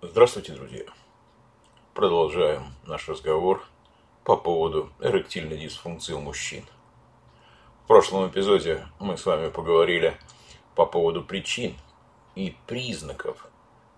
Здравствуйте, 0.00 0.52
друзья! 0.52 0.84
Продолжаем 1.92 2.72
наш 2.86 3.08
разговор 3.08 3.66
по 4.22 4.36
поводу 4.36 4.92
эректильной 5.00 5.58
дисфункции 5.58 6.12
у 6.12 6.20
мужчин. 6.20 6.64
В 7.82 7.88
прошлом 7.88 8.28
эпизоде 8.28 8.86
мы 9.00 9.18
с 9.18 9.26
вами 9.26 9.48
поговорили 9.48 10.16
по 10.76 10.86
поводу 10.86 11.24
причин 11.24 11.74
и 12.36 12.54
признаков 12.68 13.48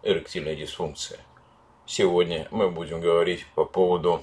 эректильной 0.02 0.56
дисфункции. 0.56 1.18
Сегодня 1.84 2.48
мы 2.50 2.70
будем 2.70 3.02
говорить 3.02 3.44
по 3.54 3.66
поводу 3.66 4.22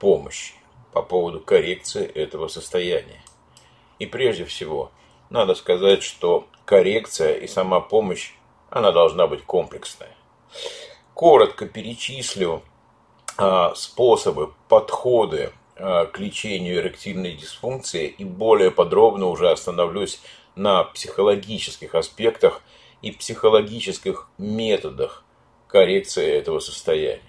помощи, 0.00 0.54
по 0.92 1.02
поводу 1.02 1.38
коррекции 1.38 2.04
этого 2.04 2.48
состояния. 2.48 3.22
И 4.00 4.06
прежде 4.06 4.44
всего, 4.44 4.90
надо 5.28 5.54
сказать, 5.54 6.02
что 6.02 6.48
коррекция 6.64 7.34
и 7.34 7.46
сама 7.46 7.78
помощь, 7.78 8.32
она 8.70 8.90
должна 8.90 9.28
быть 9.28 9.44
комплексная 9.44 10.16
коротко 11.14 11.66
перечислю 11.66 12.62
а, 13.36 13.74
способы, 13.74 14.52
подходы 14.68 15.52
а, 15.76 16.06
к 16.06 16.18
лечению 16.18 16.76
эректильной 16.76 17.34
дисфункции 17.34 18.06
и 18.06 18.24
более 18.24 18.70
подробно 18.70 19.26
уже 19.26 19.50
остановлюсь 19.50 20.20
на 20.54 20.84
психологических 20.84 21.94
аспектах 21.94 22.62
и 23.02 23.12
психологических 23.12 24.28
методах 24.38 25.24
коррекции 25.68 26.26
этого 26.26 26.58
состояния. 26.60 27.22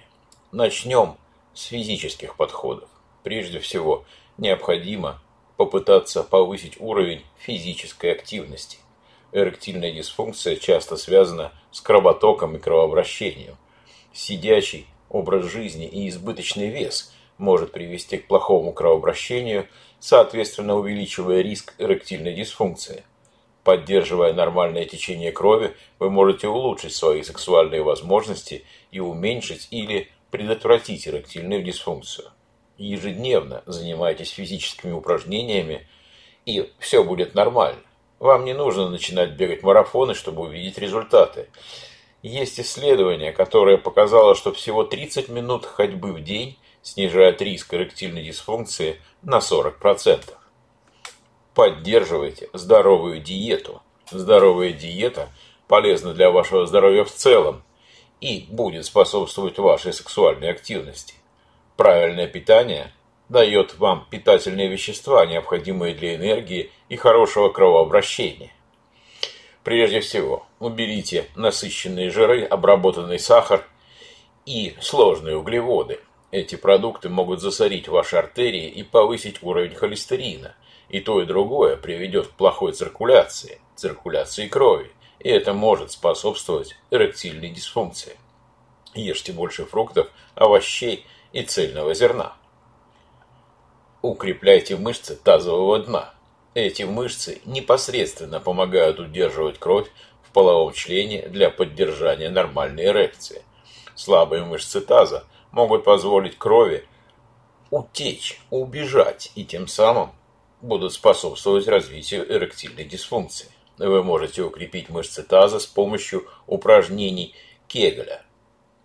Начнем 0.52 1.17
с 1.53 1.66
физических 1.66 2.36
подходов. 2.36 2.90
Прежде 3.23 3.59
всего, 3.59 4.03
необходимо 4.38 5.22
попытаться 5.58 6.23
повысить 6.23 6.76
уровень 6.80 7.23
физической 7.38 8.12
активности. 8.12 8.80
Эректильная 9.34 9.94
дисфункция 9.94 10.58
часто 10.58 10.98
связана 10.98 11.53
с 11.72 11.80
кровотоком 11.80 12.58
и 12.58 12.59
кровообращением. 12.59 13.55
Сидячий 14.12 14.88
образ 15.09 15.45
жизни 15.45 15.88
и 15.88 16.09
избыточный 16.09 16.67
вес 16.67 17.14
может 17.38 17.72
привести 17.72 18.17
к 18.17 18.28
плохому 18.28 18.73
кровообращению, 18.73 19.67
соответственно 20.00 20.75
увеличивая 20.75 21.41
риск 21.41 21.73
эректильной 21.78 22.33
дисфункции. 22.33 23.03
Поддерживая 23.64 24.33
нормальное 24.33 24.86
течение 24.86 25.31
крови, 25.31 25.75
вы 25.97 26.09
можете 26.09 26.47
улучшить 26.47 26.94
свои 26.94 27.23
сексуальные 27.23 27.84
возможности 27.84 28.66
и 28.91 29.00
уменьшить 29.00 29.69
или 29.72 30.09
предотвратить 30.30 31.08
эректильную 31.08 31.63
дисфункцию. 31.63 32.31
Ежедневно 32.78 33.63
занимайтесь 33.66 34.31
физическими 34.31 34.91
упражнениями, 34.91 35.88
и 36.45 36.69
все 36.80 37.03
будет 37.03 37.34
нормально. 37.34 37.81
Вам 38.22 38.45
не 38.45 38.53
нужно 38.53 38.88
начинать 38.88 39.31
бегать 39.31 39.64
марафоны, 39.64 40.14
чтобы 40.14 40.44
увидеть 40.44 40.77
результаты. 40.77 41.50
Есть 42.22 42.59
исследование, 42.59 43.31
которое 43.31 43.80
показало, 43.80 44.36
что 44.36 44.53
всего 44.53 44.83
30 44.83 45.30
минут 45.30 45.66
ходьбы 45.66 46.13
в 46.13 46.23
день 46.23 46.59
снижает 46.83 47.41
риск 47.41 47.73
эректильной 47.73 48.22
дисфункции 48.22 49.02
на 49.23 49.39
40%. 49.39 50.36
Поддерживайте 51.55 52.47
здоровую 52.53 53.22
диету. 53.22 53.81
Здоровая 54.11 54.72
диета 54.72 55.30
полезна 55.67 56.13
для 56.13 56.30
вашего 56.30 56.67
здоровья 56.67 57.06
в 57.06 57.11
целом 57.11 57.63
и 58.19 58.45
будет 58.52 58.85
способствовать 58.85 59.58
вашей 59.58 59.94
сексуальной 59.94 60.52
активности. 60.52 61.16
Правильное 61.75 62.28
питание 62.28 62.94
дает 63.32 63.80
вам 63.80 64.06
питательные 64.10 64.68
вещества, 64.68 65.26
необходимые 65.26 65.96
для 65.96 66.16
энергии 66.16 66.70
и 66.90 66.98
хорошего 66.98 67.48
кровообращения. 67.48 68.52
Прежде 69.64 70.02
всего, 70.02 70.46
уберите 70.60 71.28
насыщенные 71.36 72.09
жиры, 72.09 72.44
обработанный 72.44 73.20
сахар 73.20 73.66
и 74.46 74.76
сложные 74.82 75.38
углеводы. 75.38 76.02
Эти 76.32 76.56
продукты 76.56 77.08
могут 77.08 77.40
засорить 77.40 77.88
ваши 77.88 78.18
артерии 78.18 78.68
и 78.68 78.84
повысить 78.84 79.42
уровень 79.42 79.76
холестерина. 79.76 80.56
И 80.90 81.00
то, 81.00 81.22
и 81.22 81.25
другое 81.25 81.78
приведет 81.78 82.28
к 82.28 82.31
плохой 82.31 82.74
циркуляции, 82.74 83.62
циркуляции 83.75 84.50
крови. 84.50 84.91
И 85.20 85.30
это 85.30 85.53
может 85.53 85.91
способствовать 85.91 86.75
эректильной 86.90 87.50
дисфункции. 87.50 88.18
Ешьте 88.94 89.31
больше 89.31 89.64
фруктов, 89.64 90.09
овощей 90.36 91.06
и 91.31 91.44
цельного 91.44 91.94
зерна. 91.94 92.36
Укрепляйте 94.01 94.78
мышцы 94.78 95.16
тазового 95.16 95.78
дна. 95.78 96.13
Эти 96.56 96.84
мышцы 96.84 97.39
непосредственно 97.45 98.39
помогают 98.39 99.00
удерживать 99.00 99.59
кровь 99.59 99.88
в 100.23 100.31
половом 100.31 100.73
члене 100.73 101.28
для 101.28 101.51
поддержания 101.51 102.29
нормальной 102.29 102.85
эрекции. 102.85 103.44
Слабые 103.94 104.44
мышцы 104.44 104.81
таза 104.81 105.25
могут 105.51 105.84
позволить 105.84 106.38
крови 106.40 106.88
утечь, 107.69 108.41
убежать 108.50 109.31
и 109.35 109.45
тем 109.45 109.67
самым 109.67 110.11
будут 110.61 110.94
способствовать 110.94 111.67
развитию 111.67 112.25
эректильной 112.29 112.85
дисфункции. 112.85 113.50
Вы 113.78 114.03
можете 114.03 114.41
укрепить 114.41 114.90
мышцы 114.90 115.22
таза 115.22 115.59
с 115.59 115.67
помощью 115.67 116.28
упражнений 116.47 117.35
Кегеля. 117.67 118.23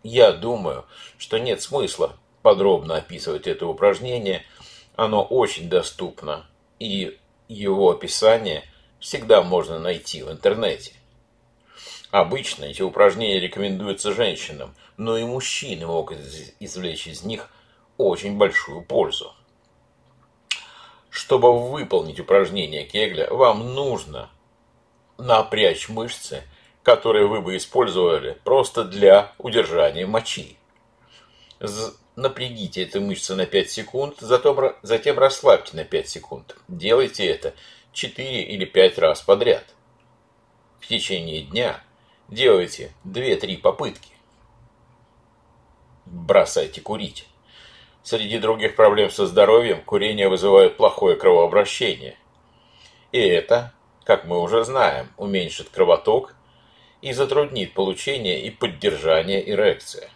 Я 0.02 0.32
думаю, 0.32 0.84
что 1.16 1.38
нет 1.38 1.62
смысла 1.62 2.16
подробно 2.42 2.96
описывать 2.96 3.46
это 3.46 3.66
упражнение– 3.66 4.44
оно 4.96 5.22
очень 5.22 5.68
доступно, 5.68 6.46
и 6.78 7.18
его 7.48 7.90
описание 7.90 8.64
всегда 8.98 9.42
можно 9.42 9.78
найти 9.78 10.22
в 10.22 10.30
интернете. 10.30 10.94
Обычно 12.10 12.64
эти 12.64 12.82
упражнения 12.82 13.40
рекомендуются 13.40 14.12
женщинам, 14.12 14.74
но 14.96 15.18
и 15.18 15.24
мужчины 15.24 15.86
могут 15.86 16.18
извлечь 16.60 17.06
из 17.06 17.22
них 17.22 17.50
очень 17.98 18.38
большую 18.38 18.82
пользу. 18.82 19.34
Чтобы 21.10 21.70
выполнить 21.70 22.20
упражнение 22.20 22.84
Кегля, 22.84 23.28
вам 23.30 23.74
нужно 23.74 24.30
напрячь 25.18 25.88
мышцы, 25.88 26.42
которые 26.82 27.26
вы 27.26 27.40
бы 27.40 27.56
использовали 27.56 28.38
просто 28.44 28.84
для 28.84 29.32
удержания 29.38 30.06
мочи. 30.06 30.56
Напрягите 32.16 32.82
эти 32.82 32.96
мышцы 32.96 33.34
на 33.34 33.44
5 33.44 33.70
секунд, 33.70 34.16
затем 34.20 35.18
расслабьте 35.18 35.76
на 35.76 35.84
5 35.84 36.08
секунд. 36.08 36.56
Делайте 36.66 37.26
это 37.26 37.52
4 37.92 38.42
или 38.42 38.64
5 38.64 38.98
раз 38.98 39.20
подряд. 39.20 39.64
В 40.80 40.86
течение 40.86 41.42
дня 41.42 41.78
делайте 42.28 42.94
2-3 43.04 43.58
попытки. 43.58 44.14
Бросайте 46.06 46.80
курить. 46.80 47.26
Среди 48.02 48.38
других 48.38 48.76
проблем 48.76 49.10
со 49.10 49.26
здоровьем 49.26 49.82
курение 49.82 50.30
вызывает 50.30 50.78
плохое 50.78 51.16
кровообращение. 51.16 52.16
И 53.12 53.18
это, 53.18 53.74
как 54.04 54.24
мы 54.24 54.40
уже 54.40 54.64
знаем, 54.64 55.12
уменьшит 55.18 55.68
кровоток 55.68 56.34
и 57.02 57.12
затруднит 57.12 57.74
получение 57.74 58.40
и 58.40 58.50
поддержание 58.50 59.46
эрекции 59.50 60.08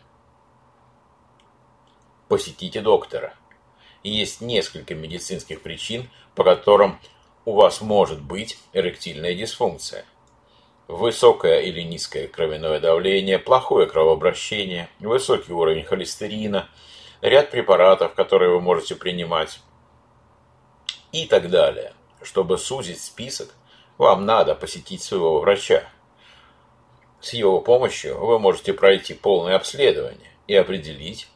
посетите 2.30 2.80
доктора. 2.80 3.34
Есть 4.04 4.40
несколько 4.40 4.94
медицинских 4.94 5.62
причин, 5.62 6.08
по 6.36 6.44
которым 6.44 7.00
у 7.44 7.54
вас 7.54 7.80
может 7.80 8.22
быть 8.22 8.56
эректильная 8.72 9.34
дисфункция. 9.34 10.04
Высокое 10.86 11.60
или 11.60 11.82
низкое 11.82 12.28
кровяное 12.28 12.78
давление, 12.78 13.40
плохое 13.40 13.88
кровообращение, 13.88 14.88
высокий 15.00 15.52
уровень 15.52 15.84
холестерина, 15.84 16.68
ряд 17.20 17.50
препаратов, 17.50 18.14
которые 18.14 18.52
вы 18.52 18.60
можете 18.60 18.94
принимать 18.94 19.58
и 21.10 21.26
так 21.26 21.50
далее. 21.50 21.94
Чтобы 22.22 22.58
сузить 22.58 23.02
список, 23.02 23.52
вам 23.98 24.24
надо 24.24 24.54
посетить 24.54 25.02
своего 25.02 25.40
врача. 25.40 25.82
С 27.20 27.32
его 27.32 27.60
помощью 27.60 28.24
вы 28.24 28.38
можете 28.38 28.72
пройти 28.72 29.14
полное 29.14 29.56
обследование 29.56 30.30
и 30.46 30.54
определить, 30.54 31.26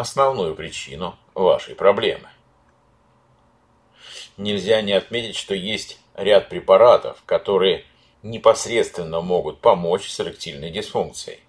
основную 0.00 0.54
причину 0.54 1.16
вашей 1.34 1.74
проблемы. 1.74 2.28
Нельзя 4.36 4.80
не 4.80 4.92
отметить, 4.92 5.36
что 5.36 5.54
есть 5.54 6.00
ряд 6.14 6.48
препаратов, 6.48 7.22
которые 7.26 7.84
непосредственно 8.22 9.20
могут 9.20 9.60
помочь 9.60 10.08
с 10.08 10.20
эректильной 10.20 10.70
дисфункцией. 10.70 11.40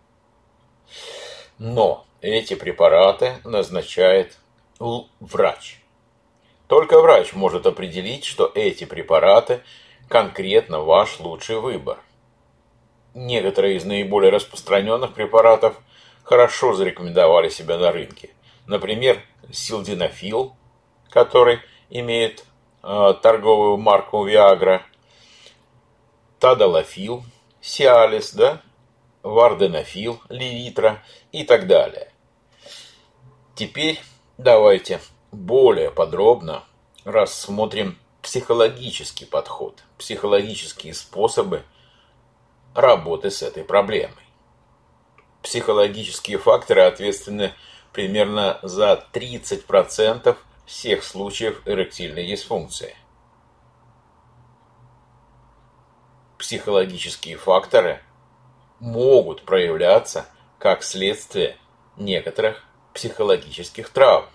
Но 1.57 2.06
эти 2.21 2.56
препараты 2.56 3.38
назначает 3.44 4.38
врач. 4.80 5.80
Только 6.68 7.01
врач 7.01 7.33
может 7.33 7.65
определить, 7.65 8.25
что 8.25 8.51
эти 8.53 8.83
препараты 8.86 9.62
конкретно 10.09 10.80
ваш 10.80 11.19
лучший 11.19 11.59
выбор. 11.59 12.00
Некоторые 13.13 13.77
из 13.77 13.86
наиболее 13.86 14.31
распространенных 14.31 15.13
препаратов 15.13 15.77
хорошо 16.24 16.74
зарекомендовали 16.74 17.50
себя 17.50 17.77
на 17.77 17.92
рынке. 17.92 18.30
Например, 18.72 19.22
силденафил, 19.52 20.56
который 21.10 21.60
имеет 21.90 22.46
э, 22.84 23.14
торговую 23.22 23.76
марку 23.76 24.26
Viagra, 24.26 24.84
тадалафил, 26.40 27.26
Сиалис, 27.60 28.32
да, 28.32 28.62
варденофил, 29.24 30.22
левитра 30.30 31.04
и 31.34 31.44
так 31.44 31.68
далее. 31.68 32.14
Теперь 33.56 34.00
давайте 34.38 35.02
более 35.34 35.92
подробно 35.92 36.64
рассмотрим 37.04 38.00
психологический 38.22 39.26
подход, 39.26 39.84
психологические 39.98 40.94
способы 40.94 41.64
работы 42.74 43.32
с 43.32 43.42
этой 43.42 43.66
проблемой. 43.66 44.24
Психологические 45.42 46.38
факторы 46.38 46.84
ответственны 46.84 47.54
примерно 47.94 48.60
за 48.64 49.06
30% 49.14 50.38
всех 50.66 51.04
случаев 51.04 51.62
эректильной 51.66 52.28
дисфункции. 52.28 52.96
Психологические 56.38 57.38
факторы 57.38 58.02
могут 58.80 59.44
проявляться 59.44 60.26
как 60.58 60.84
следствие 60.84 61.58
некоторых 61.98 62.64
психологических 62.94 63.90
травм. 63.90 64.26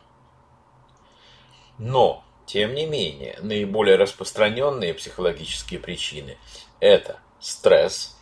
Но, 1.78 2.24
тем 2.46 2.74
не 2.74 2.86
менее, 2.86 3.38
наиболее 3.42 3.96
распространенные 3.96 4.94
психологические 4.94 5.80
причины– 5.80 6.38
это 6.80 7.20
стресс, 7.40 8.16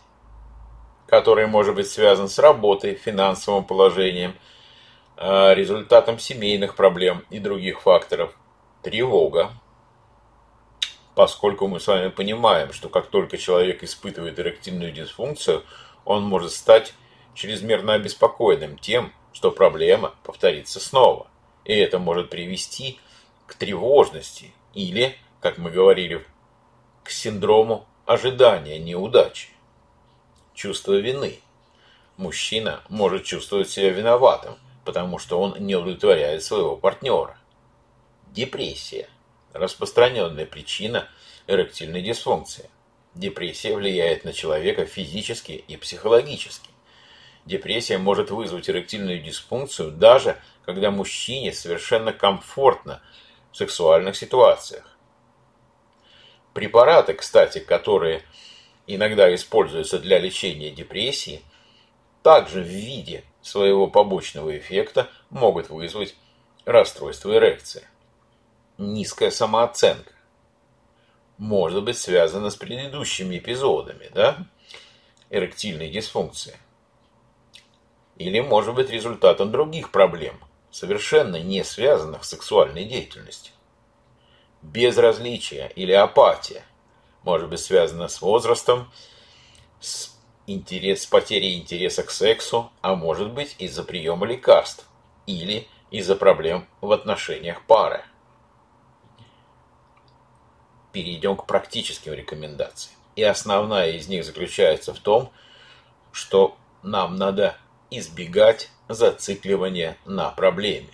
который 1.06 1.46
может 1.46 1.74
быть 1.74 1.88
связан 1.90 2.28
с 2.28 2.38
работой, 2.38 2.94
финансовым 2.94 3.64
положением, 3.64 4.36
результатом 5.16 6.18
семейных 6.18 6.74
проблем 6.74 7.24
и 7.30 7.38
других 7.38 7.82
факторов, 7.82 8.34
тревога, 8.82 9.52
поскольку 11.14 11.68
мы 11.68 11.80
с 11.80 11.86
вами 11.86 12.08
понимаем, 12.08 12.72
что 12.72 12.88
как 12.88 13.06
только 13.06 13.38
человек 13.38 13.82
испытывает 13.82 14.38
эректильную 14.38 14.92
дисфункцию, 14.92 15.62
он 16.04 16.24
может 16.24 16.52
стать 16.52 16.94
чрезмерно 17.34 17.94
обеспокоенным 17.94 18.78
тем, 18.78 19.12
что 19.32 19.50
проблема 19.50 20.14
повторится 20.22 20.80
снова. 20.80 21.26
И 21.64 21.72
это 21.72 21.98
может 21.98 22.30
привести 22.30 23.00
к 23.46 23.54
тревожности 23.54 24.52
или, 24.74 25.16
как 25.40 25.58
мы 25.58 25.70
говорили, 25.70 26.24
к 27.02 27.10
синдрому 27.10 27.86
ожидания 28.06 28.78
неудачи. 28.78 29.48
Чувство 30.54 30.94
вины. 30.94 31.40
Мужчина 32.16 32.82
может 32.88 33.24
чувствовать 33.24 33.70
себя 33.70 33.90
виноватым, 33.90 34.56
потому 34.84 35.18
что 35.18 35.40
он 35.40 35.56
не 35.58 35.74
удовлетворяет 35.74 36.42
своего 36.42 36.76
партнера. 36.76 37.38
Депрессия. 38.32 39.08
Распространенная 39.52 40.46
причина 40.46 41.08
эректильной 41.46 42.02
дисфункции. 42.02 42.68
Депрессия 43.14 43.76
влияет 43.76 44.24
на 44.24 44.32
человека 44.32 44.86
физически 44.86 45.52
и 45.52 45.76
психологически. 45.76 46.70
Депрессия 47.44 47.98
может 47.98 48.30
вызвать 48.30 48.68
эректильную 48.68 49.22
дисфункцию 49.22 49.92
даже 49.92 50.40
когда 50.64 50.90
мужчине 50.90 51.52
совершенно 51.52 52.12
комфортно 52.12 53.02
в 53.52 53.56
сексуальных 53.56 54.16
ситуациях. 54.16 54.96
Препараты, 56.54 57.14
кстати, 57.14 57.58
которые 57.58 58.22
иногда 58.86 59.32
используются 59.34 59.98
для 59.98 60.18
лечения 60.18 60.70
депрессии, 60.70 61.42
также 62.22 62.62
в 62.62 62.66
виде 62.66 63.24
своего 63.44 63.86
побочного 63.86 64.56
эффекта 64.56 65.10
могут 65.28 65.68
вызвать 65.68 66.16
расстройство 66.64 67.36
эрекции. 67.36 67.86
Низкая 68.78 69.30
самооценка 69.30 70.12
может 71.36 71.84
быть 71.84 71.98
связана 71.98 72.50
с 72.50 72.56
предыдущими 72.56 73.38
эпизодами, 73.38 74.08
да, 74.14 74.46
эректильной 75.28 75.90
дисфункции. 75.90 76.56
Или 78.16 78.40
может 78.40 78.74
быть 78.74 78.90
результатом 78.90 79.52
других 79.52 79.90
проблем, 79.90 80.40
совершенно 80.70 81.36
не 81.36 81.64
связанных 81.64 82.24
с 82.24 82.30
сексуальной 82.30 82.84
деятельностью. 82.84 83.52
Безразличие 84.62 85.70
или 85.76 85.92
апатия 85.92 86.64
может 87.24 87.50
быть 87.50 87.60
связано 87.60 88.08
с 88.08 88.22
возрастом, 88.22 88.90
с 89.80 90.13
интерес, 90.46 91.02
с 91.02 91.06
потерей 91.06 91.58
интереса 91.58 92.02
к 92.02 92.10
сексу, 92.10 92.70
а 92.82 92.94
может 92.94 93.32
быть 93.32 93.56
из-за 93.58 93.82
приема 93.82 94.26
лекарств 94.26 94.86
или 95.26 95.68
из-за 95.90 96.16
проблем 96.16 96.66
в 96.80 96.92
отношениях 96.92 97.64
пары. 97.66 98.04
Перейдем 100.92 101.36
к 101.36 101.46
практическим 101.46 102.12
рекомендациям. 102.12 102.96
И 103.16 103.22
основная 103.22 103.92
из 103.92 104.08
них 104.08 104.24
заключается 104.24 104.92
в 104.92 104.98
том, 104.98 105.32
что 106.12 106.56
нам 106.82 107.16
надо 107.16 107.56
избегать 107.90 108.70
зацикливания 108.88 109.96
на 110.04 110.30
проблеме. 110.30 110.90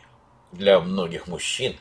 Для 0.53 0.81
многих 0.81 1.27
мужчин 1.27 1.77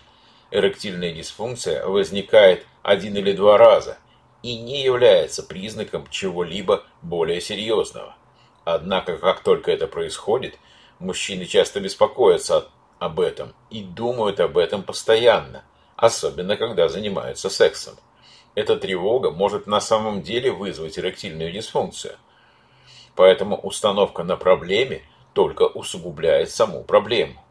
эректильная 0.51 1.13
дисфункция 1.13 1.85
возникает 1.85 2.65
один 2.83 3.15
или 3.17 3.33
два 3.33 3.57
раза– 3.57 3.97
и 4.41 4.57
не 4.57 4.83
является 4.83 5.43
признаком 5.43 6.07
чего-либо 6.09 6.83
более 7.01 7.41
серьезного. 7.41 8.15
Однако, 8.63 9.17
как 9.17 9.41
только 9.41 9.71
это 9.71 9.87
происходит, 9.87 10.57
мужчины 10.99 11.45
часто 11.45 11.79
беспокоятся 11.79 12.67
об 12.99 13.19
этом 13.19 13.53
и 13.69 13.81
думают 13.81 14.39
об 14.39 14.57
этом 14.57 14.83
постоянно, 14.83 15.63
особенно 15.95 16.57
когда 16.57 16.87
занимаются 16.87 17.49
сексом. 17.49 17.95
Эта 18.55 18.77
тревога 18.77 19.31
может 19.31 19.67
на 19.67 19.79
самом 19.79 20.21
деле 20.21 20.51
вызвать 20.51 20.97
эректильную 20.99 21.51
дисфункцию. 21.51 22.17
Поэтому 23.15 23.57
установка 23.57 24.23
на 24.23 24.35
проблеме 24.35 25.03
только 25.33 25.63
усугубляет 25.63 26.49
саму 26.49 26.83
проблему. 26.83 27.43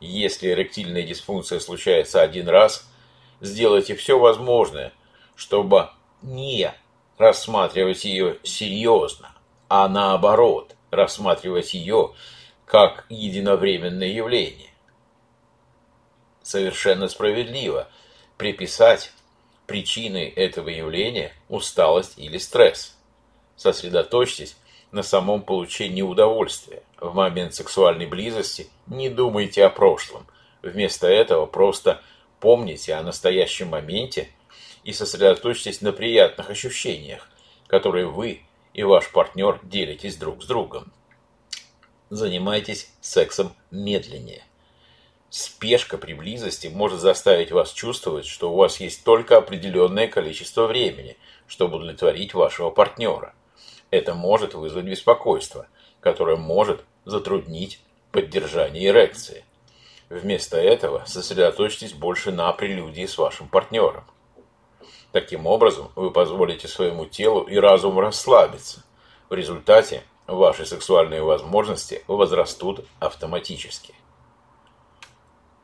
Если 0.00 0.48
эректильная 0.50 1.02
дисфункция 1.02 1.58
случается 1.58 2.20
один 2.20 2.48
раз, 2.48 2.88
сделайте 3.40 3.96
все 3.96 4.18
возможное, 4.18 4.92
чтобы 5.34 5.90
не 6.26 6.74
рассматривать 7.16 8.04
ее 8.04 8.38
серьезно, 8.42 9.32
а 9.68 9.88
наоборот, 9.88 10.74
рассматривать 10.90 11.72
ее 11.72 12.12
как 12.66 13.06
единовременное 13.08 14.08
явление. 14.08 14.70
Совершенно 16.42 17.08
справедливо 17.08 17.88
приписать 18.36 19.12
причиной 19.66 20.28
этого 20.28 20.68
явления 20.68 21.32
усталость 21.48 22.18
или 22.18 22.38
стресс. 22.38 22.96
Сосредоточьтесь 23.56 24.56
на 24.92 25.02
самом 25.02 25.42
получении 25.42 26.02
удовольствия. 26.02 26.82
В 27.00 27.14
момент 27.14 27.54
сексуальной 27.54 28.06
близости 28.06 28.68
не 28.86 29.08
думайте 29.08 29.64
о 29.64 29.70
прошлом. 29.70 30.26
Вместо 30.62 31.06
этого 31.06 31.46
просто 31.46 32.00
помните 32.40 32.94
о 32.94 33.02
настоящем 33.02 33.68
моменте 33.68 34.28
и 34.86 34.92
сосредоточьтесь 34.92 35.80
на 35.80 35.92
приятных 35.92 36.48
ощущениях, 36.48 37.28
которые 37.66 38.06
вы 38.06 38.42
и 38.72 38.84
ваш 38.84 39.10
партнер 39.10 39.58
делитесь 39.64 40.16
друг 40.16 40.44
с 40.44 40.46
другом. 40.46 40.92
Занимайтесь 42.08 42.92
сексом 43.00 43.52
медленнее. 43.72 44.44
Спешка 45.28 45.98
при 45.98 46.14
близости 46.14 46.68
может 46.68 47.00
заставить 47.00 47.50
вас 47.50 47.72
чувствовать, 47.72 48.26
что 48.26 48.52
у 48.52 48.56
вас 48.56 48.78
есть 48.78 49.02
только 49.02 49.36
определенное 49.36 50.06
количество 50.06 50.68
времени, 50.68 51.16
чтобы 51.48 51.78
удовлетворить 51.78 52.32
вашего 52.32 52.70
партнера. 52.70 53.34
Это 53.90 54.14
может 54.14 54.54
вызвать 54.54 54.84
беспокойство, 54.84 55.66
которое 55.98 56.36
может 56.36 56.84
затруднить 57.04 57.80
поддержание 58.12 58.86
эрекции. 58.86 59.44
Вместо 60.10 60.58
этого 60.58 61.02
сосредоточьтесь 61.06 61.92
больше 61.92 62.30
на 62.30 62.52
прелюдии 62.52 63.06
с 63.06 63.18
вашим 63.18 63.48
партнером. 63.48 64.04
Таким 65.16 65.46
образом, 65.46 65.90
вы 65.96 66.10
позволите 66.10 66.68
своему 66.68 67.06
телу 67.06 67.44
и 67.44 67.56
разуму 67.56 68.02
расслабиться. 68.02 68.84
В 69.30 69.32
результате 69.32 70.02
ваши 70.26 70.66
сексуальные 70.66 71.22
возможности 71.22 72.04
возрастут 72.06 72.84
автоматически. 73.00 73.94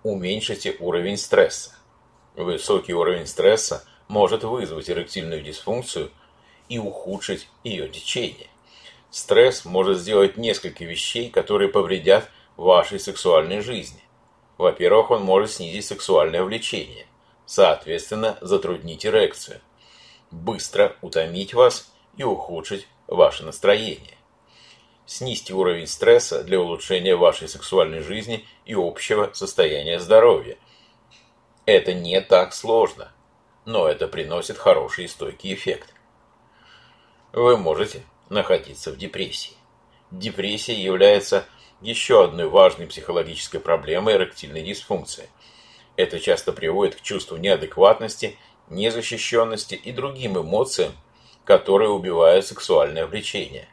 Уменьшите 0.03 0.75
уровень 0.81 1.19
стресса. 1.19 1.75
Высокий 2.35 2.95
уровень 2.95 3.27
стресса 3.27 3.85
может 4.09 4.43
вызвать 4.43 4.89
эректильную 4.89 5.43
дисфункцию 5.43 6.11
и 6.71 6.79
ухудшить 6.79 7.47
ее 7.63 7.91
течение. 7.91 8.49
Стресс 9.11 9.67
может 9.67 9.99
сделать 9.99 10.39
несколько 10.39 10.87
вещей, 10.87 11.29
которые 11.29 11.69
повредят 11.69 12.31
вашей 12.57 12.99
сексуальной 12.99 13.61
жизни. 13.61 14.03
Во-первых, 14.57 15.11
он 15.11 15.23
может 15.23 15.51
снизить 15.51 15.85
сексуальное 15.85 16.43
влечение 16.43 17.05
соответственно 17.47 18.39
затруднить 18.41 19.07
эрекцию, 19.07 19.61
быстро 20.31 20.97
утомить 21.03 21.55
вас 21.55 21.93
и 22.17 22.25
ухудшить 22.25 22.89
ваше 23.07 23.45
настроение. 23.45 24.17
Снизьте 25.07 25.53
уровень 25.53 25.87
стресса 25.87 26.43
для 26.45 26.61
улучшения 26.61 27.17
вашей 27.17 27.49
сексуальной 27.49 28.01
жизни 28.01 28.47
и 28.65 28.75
общего 28.75 29.31
состояния 29.35 29.99
здоровья. 29.99 30.57
Это 31.67 31.93
не 31.93 32.21
так 32.21 32.55
сложно, 32.55 33.13
но 33.65 33.89
это 33.89 34.09
приносит 34.09 34.59
хороший 34.59 35.05
и 35.05 35.09
стойкий 35.09 35.55
эффект. 35.55 35.93
Вы 37.33 37.57
можете 37.57 38.03
находиться 38.29 38.91
в 38.91 38.97
депрессии. 38.97 39.55
Депрессия 40.11 40.75
является 40.75 41.47
еще 41.81 42.25
одной 42.25 42.47
важной 42.47 42.87
психологической 42.87 43.61
проблемой 43.61 44.15
эректильной 44.15 44.63
дисфункции. 44.63 45.29
Это 46.03 46.19
часто 46.19 46.53
приводит 46.53 46.97
к 46.97 47.01
чувству 47.01 47.37
неадекватности, 47.37 48.37
незащищенности 48.69 49.77
и 49.77 49.93
другим 49.93 50.37
эмоциям, 50.37 50.95
которые 51.45 51.91
убивают 51.91 52.45
сексуальное 52.45 53.07
влечение. 53.07 53.69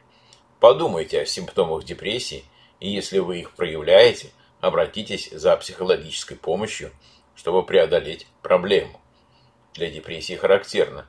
Подумайте 0.60 1.20
о 1.20 1.26
симптомах 1.26 1.82
депрессии, 1.82 2.44
и 2.78 2.88
если 2.88 3.18
вы 3.18 3.40
их 3.40 3.50
проявляете, 3.50 4.30
обратитесь 4.60 5.28
за 5.32 5.56
психологической 5.56 6.36
помощью, 6.36 6.92
чтобы 7.34 7.66
преодолеть 7.66 8.28
проблему. 8.42 9.00
Для 9.74 9.90
депрессии 9.90 10.34
характерно 10.34 11.08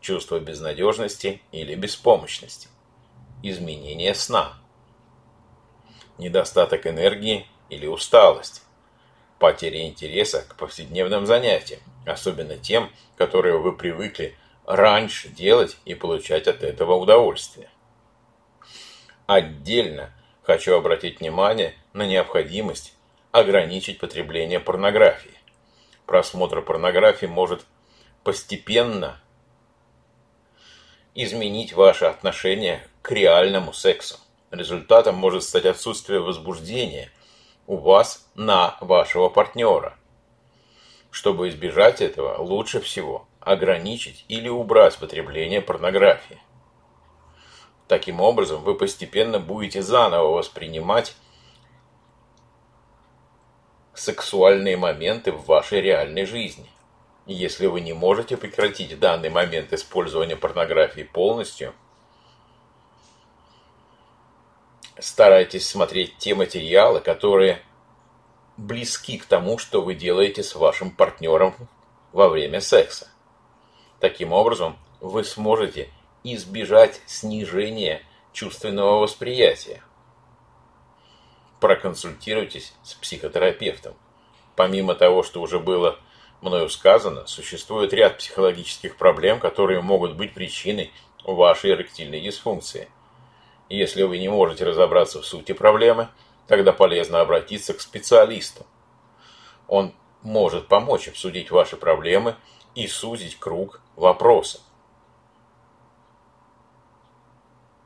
чувство 0.00 0.38
безнадежности 0.38 1.42
или 1.50 1.74
беспомощности, 1.74 2.68
изменение 3.42 4.14
сна, 4.14 4.54
недостаток 6.16 6.86
энергии 6.86 7.48
или 7.70 7.88
усталость, 7.88 8.63
потеря 9.38 9.86
интереса 9.86 10.44
к 10.48 10.56
повседневным 10.56 11.26
занятиям, 11.26 11.80
особенно 12.06 12.56
тем, 12.56 12.90
которые 13.16 13.58
вы 13.58 13.76
привыкли 13.76 14.36
раньше 14.66 15.28
делать 15.28 15.76
и 15.84 15.94
получать 15.94 16.46
от 16.46 16.62
этого 16.62 16.94
удовольствие. 16.94 17.68
Отдельно 19.26 20.12
хочу 20.42 20.74
обратить 20.74 21.20
внимание 21.20 21.74
на 21.92 22.06
необходимость 22.06 22.94
ограничить 23.32 23.98
потребление 23.98 24.60
порнографии. 24.60 25.34
Просмотр 26.06 26.62
порнографии 26.62 27.26
может 27.26 27.64
постепенно 28.22 29.20
изменить 31.14 31.72
ваше 31.72 32.04
отношение 32.04 32.86
к 33.02 33.10
реальному 33.10 33.72
сексу. 33.72 34.18
Результатом 34.50 35.16
может 35.16 35.42
стать 35.42 35.64
отсутствие 35.64 36.20
возбуждения 36.20 37.10
у 37.66 37.76
вас 37.76 38.28
на 38.34 38.76
вашего 38.80 39.28
партнера. 39.28 39.96
Чтобы 41.10 41.48
избежать 41.48 42.00
этого, 42.00 42.38
лучше 42.38 42.80
всего 42.80 43.26
ограничить 43.40 44.24
или 44.28 44.48
убрать 44.48 44.98
потребление 44.98 45.60
порнографии. 45.60 46.40
Таким 47.88 48.20
образом, 48.20 48.62
вы 48.62 48.74
постепенно 48.74 49.38
будете 49.38 49.82
заново 49.82 50.28
воспринимать 50.28 51.14
сексуальные 53.92 54.76
моменты 54.76 55.32
в 55.32 55.46
вашей 55.46 55.80
реальной 55.80 56.24
жизни. 56.24 56.68
Если 57.26 57.66
вы 57.66 57.80
не 57.80 57.92
можете 57.92 58.36
прекратить 58.36 58.98
данный 58.98 59.30
момент 59.30 59.72
использования 59.72 60.36
порнографии 60.36 61.02
полностью, 61.02 61.74
старайтесь 64.98 65.68
смотреть 65.68 66.16
те 66.18 66.34
материалы, 66.34 67.00
которые 67.00 67.62
близки 68.56 69.18
к 69.18 69.26
тому, 69.26 69.58
что 69.58 69.82
вы 69.82 69.94
делаете 69.94 70.42
с 70.42 70.54
вашим 70.54 70.90
партнером 70.90 71.54
во 72.12 72.28
время 72.28 72.60
секса. 72.60 73.08
Таким 74.00 74.32
образом, 74.32 74.78
вы 75.00 75.24
сможете 75.24 75.90
избежать 76.22 77.00
снижения 77.06 78.02
чувственного 78.32 79.00
восприятия. 79.00 79.82
Проконсультируйтесь 81.60 82.74
с 82.82 82.94
психотерапевтом. 82.94 83.94
Помимо 84.56 84.94
того, 84.94 85.22
что 85.22 85.40
уже 85.40 85.58
было 85.58 85.98
мною 86.40 86.68
сказано, 86.68 87.26
существует 87.26 87.92
ряд 87.92 88.18
психологических 88.18 88.96
проблем, 88.96 89.40
которые 89.40 89.80
могут 89.80 90.14
быть 90.14 90.34
причиной 90.34 90.92
вашей 91.24 91.70
эректильной 91.72 92.20
дисфункции. 92.20 92.88
Если 93.68 94.02
вы 94.02 94.18
не 94.18 94.28
можете 94.28 94.64
разобраться 94.64 95.22
в 95.22 95.26
сути 95.26 95.52
проблемы, 95.52 96.08
тогда 96.46 96.72
полезно 96.72 97.20
обратиться 97.20 97.74
к 97.74 97.80
специалисту. 97.80 98.66
Он 99.68 99.94
может 100.22 100.68
помочь 100.68 101.08
обсудить 101.08 101.50
ваши 101.50 101.76
проблемы 101.76 102.36
и 102.74 102.86
сузить 102.86 103.38
круг 103.38 103.80
вопросов. 103.96 104.60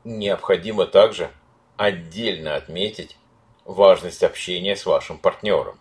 Необходимо 0.03 0.85
также 0.85 1.31
отдельно 1.77 2.55
отметить 2.55 3.17
важность 3.65 4.23
общения 4.23 4.75
с 4.75 4.85
вашим 4.85 5.17
партнером. 5.17 5.79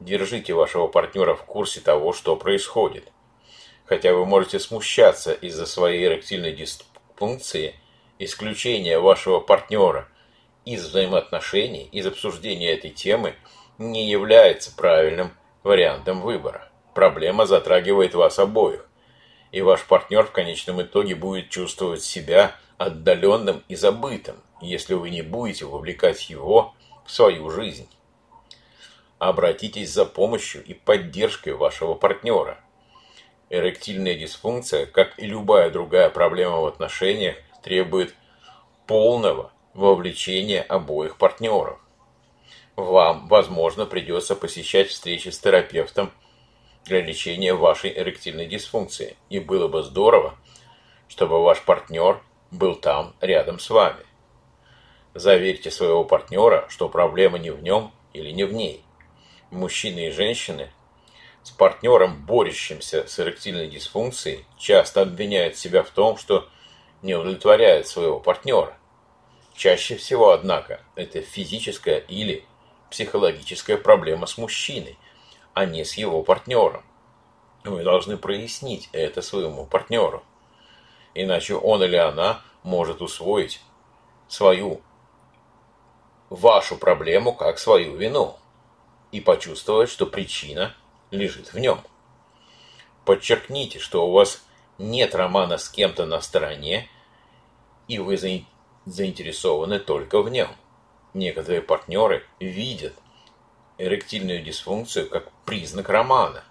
Держите 0.00 0.52
вашего 0.52 0.88
партнера 0.88 1.34
в 1.34 1.44
курсе 1.44 1.80
того, 1.80 2.12
что 2.12 2.36
происходит. 2.36 3.10
Хотя 3.86 4.12
вы 4.12 4.26
можете 4.26 4.58
смущаться 4.58 5.32
из-за 5.32 5.66
своей 5.66 6.04
эректильной 6.06 6.52
дисфункции, 6.52 7.78
исключение 8.18 8.98
вашего 8.98 9.40
партнера 9.40 10.08
из 10.64 10.84
взаимоотношений, 10.86 11.88
из 11.92 12.06
обсуждения 12.06 12.72
этой 12.72 12.90
темы 12.90 13.34
не 13.78 14.08
является 14.08 14.74
правильным 14.74 15.32
вариантом 15.62 16.20
выбора. 16.20 16.68
Проблема 16.94 17.46
затрагивает 17.46 18.14
вас 18.14 18.38
обоих, 18.38 18.88
и 19.50 19.60
ваш 19.62 19.84
партнер 19.84 20.24
в 20.24 20.32
конечном 20.32 20.82
итоге 20.82 21.14
будет 21.14 21.50
чувствовать 21.50 22.02
себя 22.02 22.56
отдаленным 22.78 23.62
и 23.68 23.74
забытым, 23.74 24.36
если 24.60 24.94
вы 24.94 25.10
не 25.10 25.22
будете 25.22 25.64
вовлекать 25.64 26.30
его 26.30 26.74
в 27.04 27.10
свою 27.10 27.50
жизнь. 27.50 27.88
Обратитесь 29.18 29.92
за 29.92 30.04
помощью 30.04 30.64
и 30.64 30.74
поддержкой 30.74 31.54
вашего 31.54 31.94
партнера. 31.94 32.58
Эректильная 33.50 34.14
дисфункция, 34.14 34.86
как 34.86 35.18
и 35.18 35.26
любая 35.26 35.70
другая 35.70 36.10
проблема 36.10 36.58
в 36.58 36.66
отношениях, 36.66 37.36
требует 37.64 38.14
полного 38.86 39.50
вовлечения 39.72 40.62
обоих 40.62 41.16
партнеров. 41.16 41.80
Вам, 42.76 43.26
возможно, 43.28 43.86
придется 43.86 44.36
посещать 44.36 44.90
встречи 44.90 45.30
с 45.30 45.38
терапевтом 45.38 46.12
для 46.84 47.00
лечения 47.00 47.54
вашей 47.54 47.90
эректильной 47.90 48.46
дисфункции, 48.46 49.16
и 49.30 49.38
было 49.38 49.68
бы 49.68 49.82
здорово, 49.82 50.34
чтобы 51.08 51.42
ваш 51.42 51.62
партнер 51.62 52.22
был 52.50 52.74
там 52.74 53.14
рядом 53.20 53.58
с 53.58 53.70
вами. 53.70 54.04
Заверьте 55.14 55.70
своего 55.70 56.04
партнера, 56.04 56.66
что 56.68 56.88
проблема 56.88 57.38
не 57.38 57.50
в 57.50 57.62
нем 57.62 57.92
или 58.12 58.30
не 58.30 58.44
в 58.44 58.52
ней. 58.52 58.84
Мужчины 59.50 60.08
и 60.08 60.10
женщины 60.10 60.70
с 61.42 61.50
партнером, 61.50 62.26
борющимся 62.26 63.06
с 63.06 63.18
эректильной 63.20 63.68
дисфункцией, 63.68 64.44
часто 64.58 65.02
обвиняют 65.02 65.56
себя 65.56 65.82
в 65.82 65.90
том, 65.90 66.18
что 66.18 66.48
не 67.04 67.14
удовлетворяют 67.14 67.86
своего 67.86 68.18
партнера. 68.18 68.76
Чаще 69.54 69.96
всего, 69.96 70.32
однако, 70.32 70.80
это 70.96 71.20
физическая 71.22 71.98
или 71.98 72.44
психологическая 72.90 73.76
проблема 73.76 74.26
с 74.26 74.36
мужчиной, 74.36 74.98
а 75.52 75.64
не 75.64 75.84
с 75.84 75.94
его 75.94 76.22
партнером. 76.22 76.84
Вы 77.62 77.84
должны 77.84 78.16
прояснить 78.16 78.88
это 78.92 79.22
своему 79.22 79.64
партнеру 79.64 80.24
иначе 81.14 81.54
он 81.54 81.82
или 81.82 81.96
она 81.96 82.40
может 82.62 83.00
усвоить 83.00 83.60
свою, 84.28 84.80
вашу 86.28 86.76
проблему 86.76 87.32
как 87.32 87.58
свою 87.58 87.96
вину 87.96 88.36
и 89.12 89.20
почувствовать, 89.20 89.90
что 89.90 90.06
причина 90.06 90.74
лежит 91.10 91.52
в 91.52 91.58
нем. 91.58 91.80
Подчеркните, 93.04 93.78
что 93.78 94.06
у 94.08 94.12
вас 94.12 94.44
нет 94.78 95.14
романа 95.14 95.58
с 95.58 95.68
кем-то 95.68 96.06
на 96.06 96.20
стороне, 96.20 96.88
и 97.88 97.98
вы 97.98 98.16
заинтересованы 98.86 99.78
только 99.78 100.22
в 100.22 100.30
нем. 100.30 100.48
Некоторые 101.12 101.62
партнеры 101.62 102.24
видят 102.40 102.94
эректильную 103.78 104.42
дисфункцию 104.42 105.08
как 105.08 105.30
признак 105.44 105.88
романа, 105.88 106.44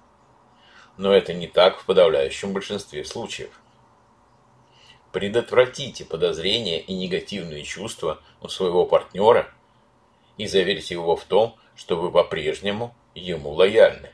но 0.97 1.11
это 1.13 1.33
не 1.33 1.47
так 1.47 1.79
в 1.79 1.85
подавляющем 1.85 2.53
большинстве 2.53 3.03
случаев. 3.03 3.51
Предотвратите 5.11 6.05
подозрения 6.05 6.79
и 6.79 6.93
негативные 6.93 7.63
чувства 7.63 8.19
у 8.41 8.47
своего 8.47 8.85
партнера 8.85 9.47
и 10.37 10.47
заверьте 10.47 10.95
его 10.95 11.15
в 11.15 11.23
том, 11.23 11.55
что 11.75 11.97
вы 11.97 12.11
по-прежнему 12.11 12.95
ему 13.13 13.51
лояльны. 13.51 14.11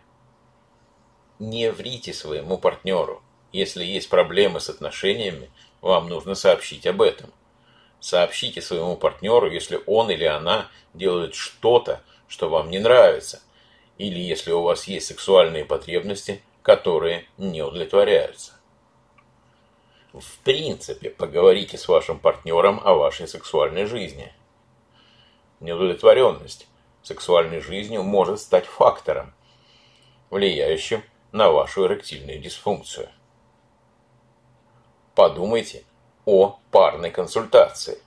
Не 1.39 1.71
врите 1.71 2.13
своему 2.13 2.57
партнеру. 2.57 3.23
Если 3.51 3.83
есть 3.83 4.09
проблемы 4.09 4.59
с 4.59 4.69
отношениями, 4.69 5.49
вам 5.81 6.09
нужно 6.09 6.35
сообщить 6.35 6.85
об 6.87 7.01
этом. 7.01 7.31
Сообщите 7.99 8.61
своему 8.61 8.95
партнеру, 8.95 9.49
если 9.49 9.81
он 9.85 10.09
или 10.09 10.23
она 10.23 10.67
делают 10.93 11.35
что-то, 11.35 12.01
что 12.27 12.49
вам 12.49 12.69
не 12.69 12.79
нравится, 12.79 13.41
или 13.97 14.19
если 14.19 14.51
у 14.51 14.61
вас 14.61 14.85
есть 14.85 15.07
сексуальные 15.07 15.65
потребности, 15.65 16.41
которые 16.61 17.25
не 17.37 17.61
удовлетворяются. 17.61 18.53
В 20.13 20.39
принципе, 20.43 21.09
поговорите 21.09 21.77
с 21.77 21.87
вашим 21.87 22.19
партнером 22.19 22.81
о 22.83 22.95
вашей 22.95 23.27
сексуальной 23.27 23.85
жизни. 23.85 24.33
Неудовлетворенность 25.59 26.67
сексуальной 27.03 27.61
жизнью 27.61 28.03
может 28.03 28.39
стать 28.39 28.65
фактором, 28.65 29.33
влияющим 30.29 31.03
на 31.31 31.51
вашу 31.51 31.85
эректильную 31.85 32.39
дисфункцию. 32.39 33.09
Подумайте 35.19 35.83
о 36.23 36.59
парной 36.71 37.11
консультации. 37.11 38.01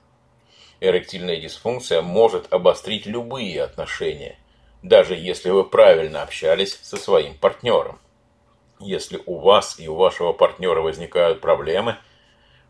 Эректильная 0.81 1.37
дисфункция 1.37 2.01
может 2.01 2.51
обострить 2.51 3.05
любые 3.05 3.63
отношения, 3.63 4.39
даже 4.83 5.15
если 5.15 5.51
вы 5.51 5.65
правильно 5.65 6.23
общались 6.23 6.81
со 6.83 6.97
своим 6.97 7.37
партнером. 7.37 7.99
Если 8.81 9.21
у 9.27 9.41
вас 9.41 9.79
и 9.79 9.89
у 9.89 9.95
вашего 9.95 10.33
партнера 10.33 10.81
возникают 10.81 11.43
проблемы, 11.43 11.99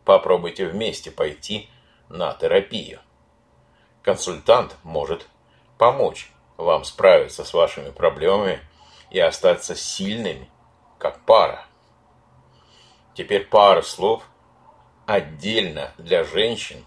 попробуйте 0.05 0.67
вместе 0.67 1.13
пойти 1.13 1.69
на 2.09 2.35
терапию. 2.35 2.99
Консультант 4.03 4.75
может 4.83 5.29
помочь 5.79 6.33
вам 6.57 6.83
справиться 6.83 7.45
с 7.45 7.55
вашими 7.55 7.91
проблемами 7.91 8.59
и 9.09 9.21
остаться 9.21 9.77
сильными, 9.77 10.51
как 10.99 11.25
пара. 11.27 11.65
Теперь 13.15 13.47
пара 13.47 13.83
слов 13.83 14.25
отдельно 15.07 15.93
для 15.99 16.25
женщин, 16.25 16.85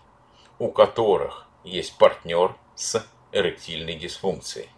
у 0.59 0.69
которых 0.69 1.47
есть 1.63 1.97
партнер 1.97 2.55
с 2.75 3.05
эректильной 3.31 3.95
дисфункцией. 3.95 4.69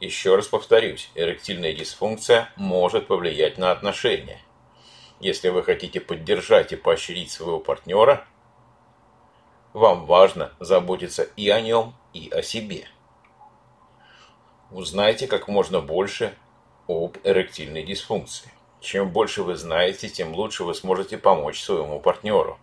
Еще 0.00 0.34
раз 0.34 0.48
повторюсь, 0.48 1.10
эректильная 1.14 1.72
дисфункция 1.72 2.50
может 2.56 3.06
повлиять 3.06 3.56
на 3.56 3.70
отношения. 3.70 4.42
Если 5.20 5.48
вы 5.48 5.62
хотите 5.62 6.00
поддержать 6.00 6.72
и 6.72 6.76
поощрить 6.76 7.30
своего 7.30 7.60
партнера, 7.60 8.26
вам 9.72 10.06
важно 10.06 10.52
заботиться 10.58 11.22
и 11.22 11.48
о 11.48 11.60
нем, 11.60 11.94
и 12.12 12.28
о 12.30 12.42
себе. 12.42 12.88
Узнайте 14.70 15.26
как 15.28 15.48
можно 15.48 15.80
больше 15.80 16.34
об 16.88 17.16
эректильной 17.24 17.84
дисфункции. 17.84 18.50
Чем 18.82 19.10
больше 19.10 19.44
вы 19.44 19.54
знаете, 19.54 20.08
тем 20.08 20.34
лучше 20.34 20.64
вы 20.64 20.74
сможете 20.74 21.16
помочь 21.16 21.62
своему 21.62 22.00
партнеру. 22.00 22.58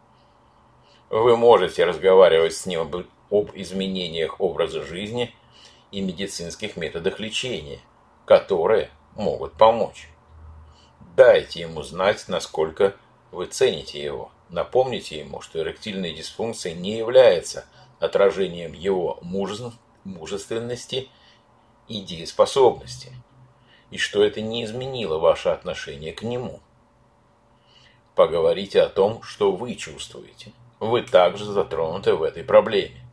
Вы 1.10 1.38
можете 1.38 1.86
разговаривать 1.86 2.54
с 2.54 2.66
ним 2.66 3.08
об 3.32 3.52
изменениях 3.56 4.42
образа 4.42 4.84
жизни 4.84 5.34
и 5.92 6.02
медицинских 6.02 6.76
методах 6.76 7.22
лечения, 7.22 7.80
которые 8.26 8.90
могут 9.16 9.54
помочь. 9.54 10.10
Дайте 11.16 11.62
ему 11.62 11.84
знать, 11.84 12.26
насколько 12.28 12.98
вы 13.32 13.46
цените 13.46 14.04
его. 14.04 14.30
Напомните 14.50 15.20
ему, 15.20 15.40
что 15.40 15.62
эректильная 15.62 16.12
дисфункция 16.12 16.74
не 16.74 16.98
является 16.98 17.66
отражением 18.02 18.74
его 18.74 19.20
мужественности 20.04 21.08
и 21.88 22.02
дееспособности, 22.02 23.14
и 23.92 23.98
что 23.98 24.24
это 24.24 24.42
не 24.42 24.64
изменило 24.64 25.18
ваше 25.18 25.50
отношение 25.50 26.14
к 26.14 26.24
нему. 26.24 26.60
Поговорите 28.16 28.82
о 28.82 28.90
том, 28.90 29.24
что 29.24 29.52
вы 29.52 29.76
чувствуете 29.76 30.52
вы 30.80 31.02
также 31.02 31.46
затронуты 31.46 32.16
в 32.16 32.24
этой 32.24 32.44
проблеме, 32.44 33.06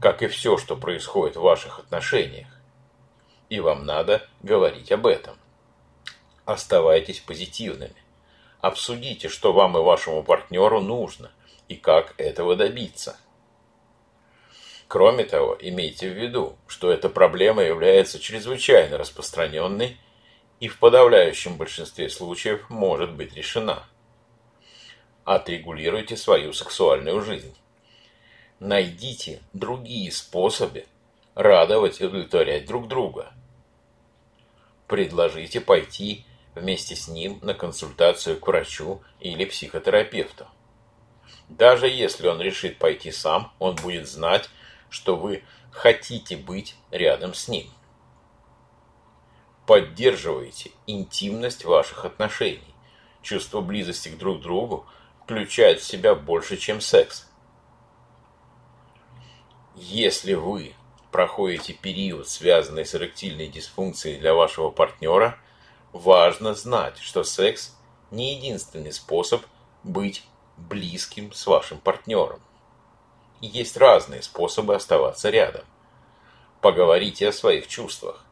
как 0.00 0.22
и 0.22 0.26
все, 0.26 0.58
что 0.58 0.76
происходит 0.76 1.36
в 1.36 1.42
ваших 1.42 1.78
отношениях. 1.78 2.48
И 3.48 3.60
вам 3.60 3.86
надо 3.86 4.26
говорить 4.42 4.90
об 4.90 5.06
этом. 5.06 5.36
Оставайтесь 6.44 7.20
позитивными. 7.20 7.94
Обсудите, 8.60 9.28
что 9.28 9.52
вам 9.52 9.78
и 9.78 9.80
вашему 9.80 10.24
партнеру 10.24 10.80
нужно, 10.80 11.30
и 11.68 11.76
как 11.76 12.14
этого 12.18 12.56
добиться. 12.56 13.16
Кроме 14.88 15.24
того, 15.24 15.56
имейте 15.60 16.08
в 16.08 16.14
виду, 16.16 16.56
что 16.68 16.92
эта 16.92 17.08
проблема 17.08 17.62
является 17.62 18.20
чрезвычайно 18.20 18.98
распространенной 18.98 19.96
и 20.60 20.68
в 20.68 20.78
подавляющем 20.78 21.56
большинстве 21.56 22.08
случаев 22.08 22.70
может 22.70 23.12
быть 23.12 23.34
решена 23.34 23.84
отрегулируйте 25.24 26.16
свою 26.16 26.52
сексуальную 26.52 27.20
жизнь. 27.20 27.54
Найдите 28.60 29.42
другие 29.52 30.10
способы 30.12 30.86
радовать 31.34 32.00
и 32.00 32.06
удовлетворять 32.06 32.66
друг 32.66 32.86
друга. 32.86 33.32
Предложите 34.86 35.60
пойти 35.60 36.24
вместе 36.54 36.94
с 36.94 37.08
ним 37.08 37.40
на 37.42 37.54
консультацию 37.54 38.38
к 38.38 38.46
врачу 38.46 39.02
или 39.18 39.44
психотерапевту. 39.44 40.46
Даже 41.48 41.88
если 41.88 42.28
он 42.28 42.40
решит 42.40 42.78
пойти 42.78 43.10
сам, 43.10 43.52
он 43.58 43.74
будет 43.74 44.08
знать, 44.08 44.48
что 44.96 45.14
вы 45.16 45.44
хотите 45.70 46.36
быть 46.36 46.74
рядом 46.90 47.34
с 47.34 47.48
ним. 47.48 47.68
Поддерживайте 49.66 50.70
интимность 50.86 51.64
ваших 51.64 52.04
отношений. 52.06 52.74
Чувство 53.20 53.60
близости 53.60 54.08
к 54.08 54.16
друг 54.16 54.40
другу 54.40 54.86
включает 55.22 55.80
в 55.80 55.84
себя 55.84 56.14
больше, 56.14 56.56
чем 56.56 56.80
секс. 56.80 57.28
Если 59.74 60.32
вы 60.32 60.74
проходите 61.12 61.74
период, 61.74 62.26
связанный 62.28 62.86
с 62.86 62.94
эректильной 62.94 63.48
дисфункцией 63.48 64.18
для 64.18 64.32
вашего 64.32 64.70
партнера, 64.70 65.38
важно 65.92 66.54
знать, 66.54 66.98
что 66.98 67.22
секс 67.22 67.76
не 68.10 68.34
единственный 68.36 68.92
способ 68.92 69.44
быть 69.82 70.24
близким 70.56 71.32
с 71.32 71.46
вашим 71.46 71.78
партнером. 71.78 72.40
Есть 73.40 73.76
разные 73.76 74.22
способы 74.22 74.74
оставаться 74.74 75.30
рядом. 75.30 75.64
Поговорите 76.60 77.28
о 77.28 77.32
своих 77.32 77.66
чувствах. 77.68 78.24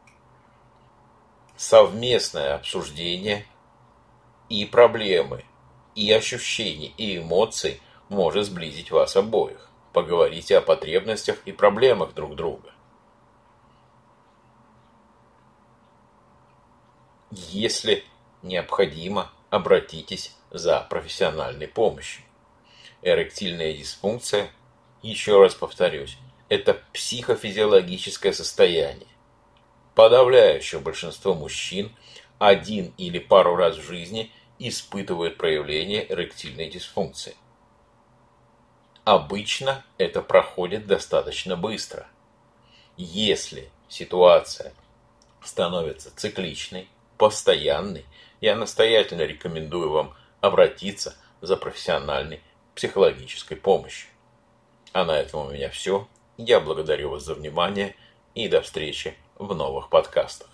Совместное 1.57 2.55
обсуждение 2.55 3.45
и 4.49 4.65
проблемы– 4.65 5.45
и 5.95 6.11
ощущений, 6.11 6.93
и 6.97 7.17
эмоций 7.17 7.81
может 8.09 8.45
сблизить 8.45 8.91
вас 8.91 9.15
обоих. 9.15 9.69
Поговорите 9.93 10.57
о 10.57 10.61
потребностях 10.61 11.41
и 11.45 11.53
проблемах 11.53 12.13
друг 12.13 12.35
друга. 12.35 12.73
Если 17.31 18.03
необходимо, 18.41 19.31
обратитесь 19.49 20.35
за 20.51 20.81
профессиональной 20.81 21.67
помощью. 21.67 22.23
Эректильная 23.01 23.73
дисфункция, 23.73 24.49
еще 25.09 25.41
раз 25.41 25.53
повторюсь, 25.55 26.17
это 26.49 26.81
психофизиологическое 26.93 28.33
состояние. 28.33 29.07
Подавляющее 29.93 30.81
большинство 30.81 31.33
мужчин 31.33 31.95
один 32.39 32.93
или 32.97 33.19
пару 33.19 33.55
раз 33.55 33.77
в 33.77 33.87
жизни– 33.87 34.31
испытывают 34.59 35.37
проявление 35.37 36.11
эректильной 36.11 36.69
дисфункции. 36.69 37.35
Обычно 39.03 39.83
это 39.97 40.21
проходит 40.21 40.87
достаточно 40.87 41.55
быстро. 41.55 42.07
Если 42.97 43.69
ситуация 43.87 44.73
становится 45.43 46.15
цикличной, 46.15 46.89
постоянной, 47.17 48.05
я 48.41 48.55
настоятельно 48.55 49.21
рекомендую 49.21 49.91
вам 49.91 50.15
обратиться 50.41 51.15
за 51.41 51.55
профессиональной 51.55 52.41
психологической 52.73 53.57
помощью. 53.57 54.09
А 54.95 55.03
на 55.03 55.19
этом 55.19 55.47
у 55.47 55.51
меня 55.51 55.69
все. 55.69 56.07
Я 56.37 56.61
благодарю 56.61 57.09
вас 57.09 57.23
за 57.23 57.33
внимание 57.33 57.97
и 58.33 58.47
до 58.47 58.61
встречи 58.61 59.13
в 59.37 59.53
новых 59.53 59.89
подкастах. 59.89 60.47